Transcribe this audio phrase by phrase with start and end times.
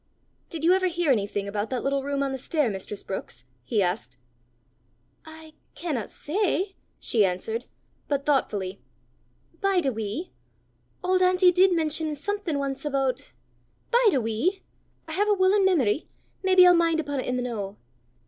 [0.49, 3.83] "Did you ever hear anything about that little room on the stair, mistress Brookes?" he
[3.83, 4.17] asked.
[5.25, 7.65] "I canna say," she answered
[8.07, 8.81] but thoughtfully,"
[9.61, 10.31] Bide a wee:
[11.03, 13.33] auld auntie did mention something ance aboot
[13.91, 14.63] bide a wee
[15.07, 16.07] I hae a wullin' memory
[16.41, 17.75] maybe I'll min' upo' 't i' the noo!